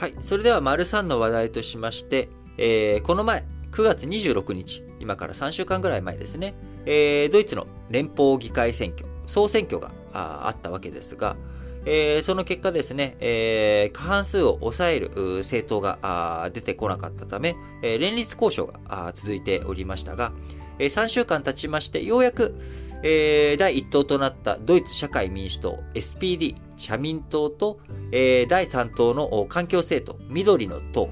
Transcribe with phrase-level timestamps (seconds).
[0.00, 0.14] はい。
[0.22, 6.54] それでは、丸3の話題としまして、えー、この前、9月26日、今から3週間ぐらい前ですね、
[6.86, 11.36] えー、ドイツの連邦議会選挙、総選挙があったわけですが、
[11.84, 15.10] えー、その結果ですね、えー、過半数を抑える
[15.40, 20.32] 政党が出てこなかったため、えー、連立交渉が続いておりましたが、
[20.78, 22.54] え、3週間経ちまして、ようやく、
[23.02, 27.80] え、第1党となったドイツ社会民主党 SPD 社民党と、
[28.12, 31.10] えー、第3党の環境政党緑の党、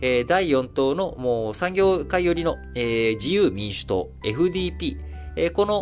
[0.00, 4.98] えー、第4党のもう産業界寄りの、えー、自由民主党 FDP、
[5.36, 5.74] えー、この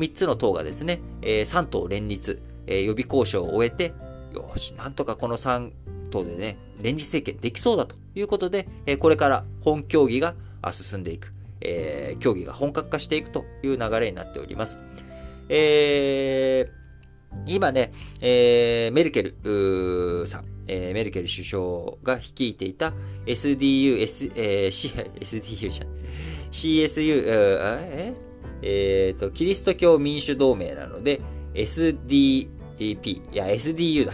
[0.00, 3.94] 3つの党がですね、えー、3党連立、えー、予備交渉を終えて、
[4.34, 5.72] よし、なんとかこの3
[6.10, 7.96] 党でね、連立政権できそうだと。
[8.18, 10.34] いうことで、えー、これから本協議が
[10.72, 14.78] 進んでいく、えー、協議が本格化していくという流れになっております。
[15.48, 16.70] えー、
[17.46, 21.62] 今ね、えー、メルケルさん、えー、メルケル首相
[22.02, 22.92] が率いていた
[23.26, 24.88] SDU、S えー、C、
[25.20, 25.88] SDU じゃん。
[26.50, 28.28] CSU、えー、
[28.62, 31.20] えー、と、キリスト教民主同盟なので、
[31.54, 32.48] SDP、
[33.08, 34.12] いや、SDU だ。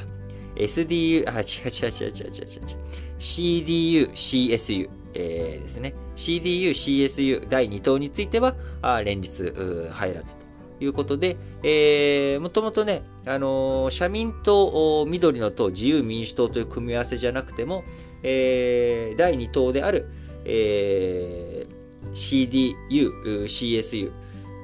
[0.57, 2.95] SDU、あ、違う違う違う違う違う違う。
[3.19, 5.95] CDU、CSU、えー、ですね。
[6.17, 10.44] CDU、CSU 第2党については、あ連立入らずと
[10.81, 17.85] いうことで、えー、もともとね、あのー、社民党、緑の党、自由民主党という組み合わせじゃなくても、
[18.23, 20.09] えー、第2党である、
[20.45, 24.13] えー、CDU、CSU、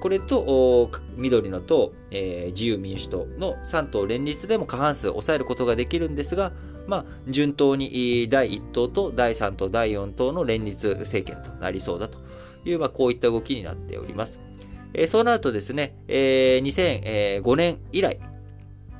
[0.00, 6.52] これと、緑の党、えー、自由民主党の3党連立でも過半数を抑えることができるんですが、
[6.86, 12.18] まあ、順当に第1党と第3党、第4党の連立政権となりそうだと
[12.64, 14.38] いう、まあ、こういった動きになっております。
[14.94, 18.20] えー、そうなるとですね、えー、2005年以来、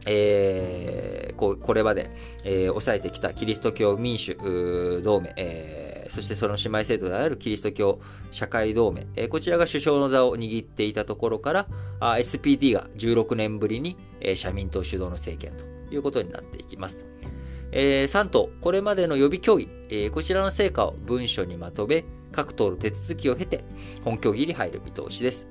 [0.07, 2.11] えー、ここれまで、
[2.45, 4.37] えー、抑えてきたキリスト教民主
[5.03, 8.01] 同盟、えーそしてその姉妹制度であるキリスト教
[8.33, 11.67] 社会同盟、えこちらが首相の座を握っていたところから、
[12.01, 15.65] SPD が16年ぶりに、え社民党主導の政権と
[15.95, 17.07] いうことになっていきます。
[17.73, 23.63] えー、3党、これまでの予備協議、えー、こちらの成果を文書にまとめ、各党の手続きを経て、
[24.05, 25.47] 本協議に入る見通しです。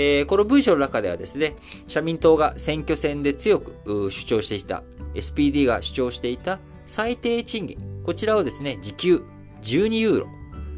[0.00, 1.56] えー、この文書の中ではですね、
[1.88, 3.74] 社民党が選挙戦で強く
[4.10, 4.84] 主張していた、
[5.16, 9.24] SPD が主張していた最低賃金、こちらをですね、時給
[9.62, 10.28] 12ユーロ、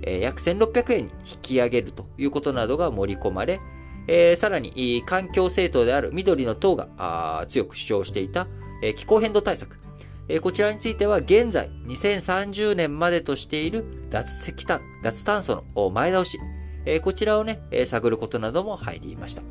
[0.04, 3.60] えー、約1600円に引き上げるということなどが盛り込まれ、
[4.06, 8.47] えー、さらに環境政党である緑の党が強く主張していた、
[8.82, 9.78] えー、気候変動対策、
[10.28, 16.41] えー、こちらについては現在2030年までとしている脱石炭、脱炭素の前倒し、
[16.84, 19.42] え、こちらをね、え、探ることなども入りました。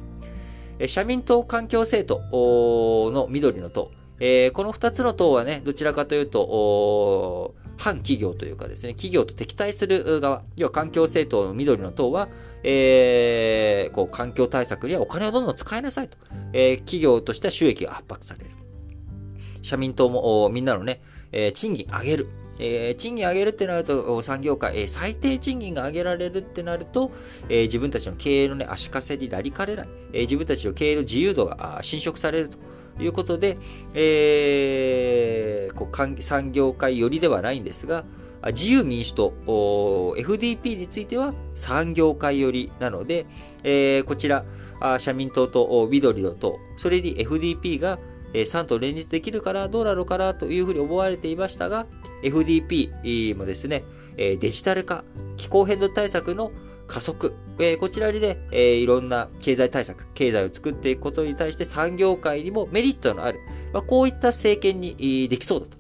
[0.79, 12.27] え、社民党環境政党の緑の党、え、この二つの党はね、どちらかというと、反企業というかですね、企業と敵対する側、要は環境政党の緑の党は、
[12.63, 16.17] えー、こう、環境対策にはお金をどんどん使いなさいと。
[16.51, 18.49] えー、企業としては収益が圧迫される。
[19.61, 21.01] 社民党も、みんなのね、
[21.31, 22.27] えー、賃金上げる。
[22.59, 27.11] えー、賃金上げるってなると、産業界、えー、最低賃金が上げられるってなると、
[27.47, 29.89] えー、自分たちの経営のね、足かせになりかねない。
[30.13, 32.57] えー、自分たちの経営の自由度が侵食されると。
[33.01, 33.57] いうことで、
[33.93, 38.03] えー、こう産業界寄りではないんですが、
[38.47, 39.33] 自由民主党、
[40.17, 43.25] FDP については産業界寄りなので、
[43.63, 44.45] えー、こちら、
[44.97, 47.99] 社民党と緑の党、それに FDP が
[48.33, 51.85] 3党連立できるからどうなのかなというふうに思われていましたが、
[52.23, 53.83] FDP もですね、
[54.17, 55.03] デジタル化、
[55.37, 56.51] 気候変動対策の
[56.89, 63.39] 加速、え、こちらにね、え、いろんな経済対策、経済を作っていくことに対して産業界にもメリットのある、
[63.73, 65.77] まあ、こういった政権にできそうだと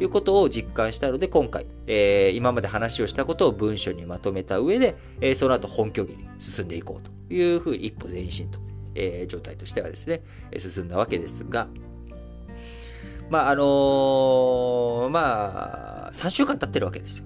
[0.00, 8.60] いうことを実感したので、今回、えー、今まで話をしたことを文書にまとめた上で、えー、その後本協議に進んでいこうというふうに一歩前進と、
[8.94, 10.22] えー、状態としてはですね、
[10.58, 11.68] 進んだわけですが、
[13.32, 17.24] まあ、あのー、まあ、3週間経ってるわけですよ。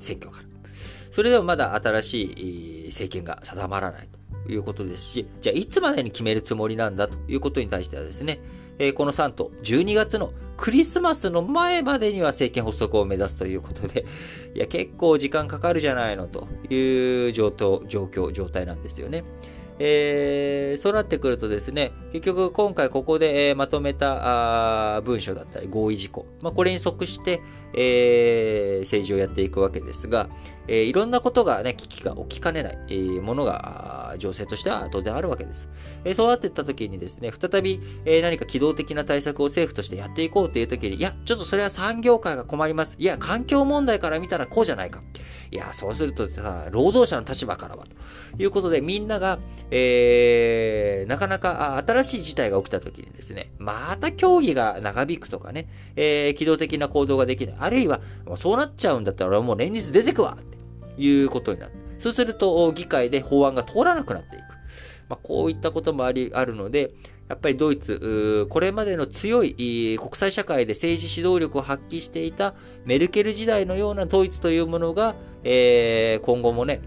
[0.00, 0.46] 選挙から。
[1.10, 2.22] それでもまだ新し
[2.84, 4.08] い政権が定まらない
[4.46, 8.40] ということですし、じゃあいつまでに決めるつもりなんだということに対してはですね、
[8.78, 14.06] えこの3党、12月のクリスマスの前までには政権発足を目指すということで、
[14.54, 19.24] いや、結構時間かかるじゃないのという状況、状況、状態なんですよね。
[19.78, 27.40] えー、そうなってくるとですね、結局今回ここで、えー、まとめたあ文書だったり合意事項、まあ、これに即して、
[27.74, 30.28] えー、政治をやっていくわけですが、
[30.66, 35.68] えー、いろんなことがね、危機が起きかねない、えー、ものが、情勢としては当然あるわけです。
[36.04, 42.96] えー、そうなっていった時にですね、再び、えー、何か機動的な対策を政府としてやっていこうという時に、いや、ちょっとそれは産業界が困ります。
[42.98, 45.02] いや、環境問題から見たらこうじゃないか。
[45.50, 47.86] いや、そうするとさ、労働者の立場からは、
[48.36, 49.38] ということで、みんなが、
[49.70, 57.56] えー、なかなか新しい事態が起きた時にですね、また協議が長引くとかね、えー、機動的な行動ができない。
[57.58, 61.72] あるいは、もうそうなっちゃうんだったらもう連日出てくわっていうことになる。
[61.98, 64.42] そうすると、議会で法案が通らなくなっていく。
[65.08, 66.92] まあ、こういったこともあり、あるので、
[67.28, 76.82] やっぱりドイツ、これまでの強い国際社会で政治指導力を発揮していたメルケル時代のようなドイツというものが、えー、今後もね、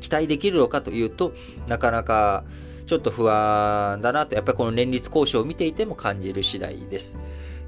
[0.00, 1.32] 期待できるのかというと、
[1.68, 2.44] なかなか
[2.86, 7.16] ちょっと不安だなと、やっぱりこの年率交渉を見ていても感じる次第です。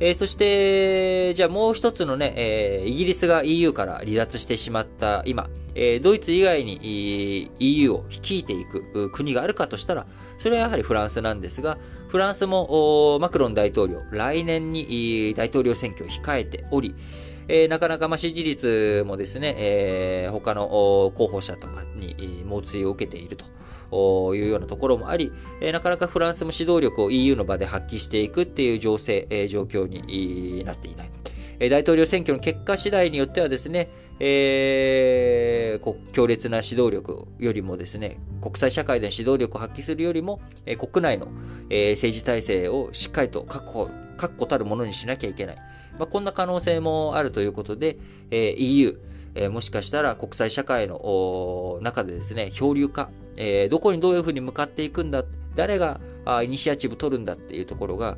[0.01, 10.07] えー、そして、じゃあもう一つのね、えー、イギリスが EU から離脱してしまった今、えー、ドイツ以外に EU を率いていく国があるかとしたら、
[10.39, 11.79] それはやはりフランスなんですが、
[12.09, 16.97] フランスもマクロン大統領、来年に大統領選挙を控えており、
[17.49, 20.69] えー、なかなかま支持率もですね、えー、他の
[21.15, 23.45] 候補者とかに猛追を受けていると。
[23.95, 31.11] いうようなところもあり、え、なかなかフランスも指導力を EU の場で発揮していくっていう情勢、え、状況になっていない。
[31.69, 33.89] 大統領選挙の結果次第によってはですね、
[34.19, 41.29] えー、強烈な指導力よりもですね、国際社会で指導力を発揮するよりも、え、国内の、
[41.71, 45.57] え、政治体制をしっかりと確保、確固たるものにしなきゃいけない。
[45.99, 47.99] まあ、こんな可能性もあるということで、
[48.31, 48.99] えー、EU、
[49.35, 55.25] えー、もしかしたら国際社会の中でですね、漂流化、えー、どこにどういうふうに向かっていくんだ、
[55.55, 56.01] 誰が
[56.43, 58.17] イニシアチブ取るんだっていうところが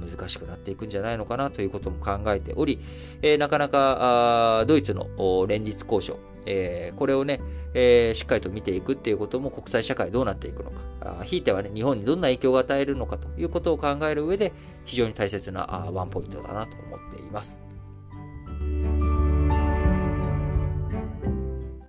[0.00, 2.78] 難しくなっていくんじゃないのかなということも考えており、
[3.22, 7.40] えー、なかなかドイツの連立交渉、えー、これをね、
[7.74, 14.52] えー、しっかりと見ていくっていうことも国際社会どうなっていくのか、ひいてはね、日本にどんな影響を与えるのかということを考える上で
[14.84, 17.65] 非常に大切なワンポイントだなと思っています。